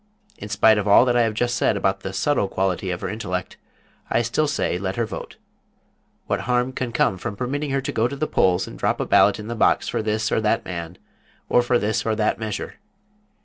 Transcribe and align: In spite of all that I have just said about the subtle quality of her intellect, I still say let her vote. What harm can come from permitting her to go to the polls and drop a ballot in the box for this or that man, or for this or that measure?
In 0.39 0.49
spite 0.49 0.79
of 0.79 0.87
all 0.87 1.05
that 1.05 1.15
I 1.15 1.21
have 1.21 1.35
just 1.35 1.55
said 1.55 1.77
about 1.77 1.99
the 1.99 2.11
subtle 2.11 2.47
quality 2.47 2.89
of 2.89 3.01
her 3.01 3.07
intellect, 3.07 3.57
I 4.09 4.23
still 4.23 4.47
say 4.47 4.79
let 4.79 4.95
her 4.95 5.05
vote. 5.05 5.35
What 6.25 6.39
harm 6.49 6.73
can 6.73 6.91
come 6.91 7.19
from 7.19 7.35
permitting 7.35 7.69
her 7.69 7.81
to 7.81 7.91
go 7.91 8.07
to 8.07 8.15
the 8.15 8.25
polls 8.25 8.67
and 8.67 8.79
drop 8.79 8.99
a 8.99 9.05
ballot 9.05 9.37
in 9.37 9.45
the 9.47 9.53
box 9.53 9.87
for 9.87 10.01
this 10.01 10.31
or 10.31 10.41
that 10.41 10.65
man, 10.65 10.97
or 11.49 11.61
for 11.61 11.77
this 11.77 12.03
or 12.03 12.15
that 12.15 12.39
measure? 12.39 12.79